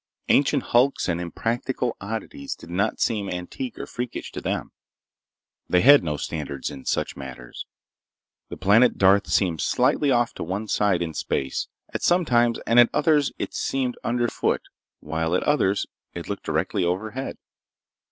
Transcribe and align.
Ancient 0.29 0.63
hulks 0.63 1.07
and 1.07 1.21
impractical 1.21 1.95
oddities 2.01 2.55
did 2.55 2.71
not 2.71 2.99
seem 2.99 3.29
antique 3.29 3.77
or 3.77 3.85
freakish 3.85 4.31
to 4.31 4.41
them. 4.41 4.71
They 5.69 5.81
had 5.81 6.03
no 6.03 6.17
standards 6.17 6.71
in 6.71 6.85
such 6.85 7.15
matters. 7.15 7.67
The 8.49 8.57
planet 8.57 8.97
Darth 8.97 9.27
seemed 9.27 9.61
slightly 9.61 10.09
off 10.09 10.33
to 10.33 10.43
one 10.43 10.67
side 10.67 11.03
in 11.03 11.13
space, 11.13 11.67
at 11.93 12.01
some 12.01 12.25
times, 12.25 12.57
and 12.65 12.79
at 12.79 12.89
others 12.91 13.31
it 13.37 13.53
seemed 13.53 13.95
underfoot 14.03 14.63
while 15.01 15.35
at 15.35 15.43
others 15.43 15.85
it 16.15 16.27
looked 16.27 16.45
directly 16.45 16.83
overhead. 16.83 17.37